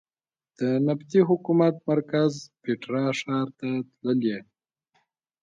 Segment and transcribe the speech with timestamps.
[0.59, 2.31] د نبطي حکومت مرکز
[2.63, 4.37] پېټرا ښار ته تللې.